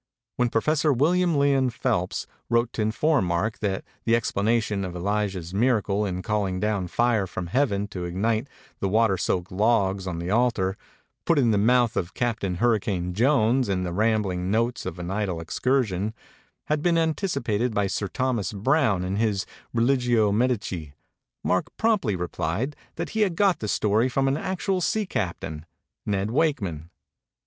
[0.37, 6.07] 'When Professor William Lyon Phelps wrote to inform Mark that the explanation of Elijah's miracle
[6.07, 8.47] in calling down fire from Heaven to ignite
[8.79, 10.75] the water soaked logs on the altar,
[11.23, 15.39] put in the mouth of Captain Hurricane Jones in the 'Rambling Notes of an Idle
[15.39, 16.15] Excursion/
[16.65, 20.93] had been anticipated by Sir Thomas Browne in his 'Religio Medici/
[21.43, 25.63] Mark promptly replied that he had got the story from an actual sea captain,
[26.07, 26.89] Ned Wakeman.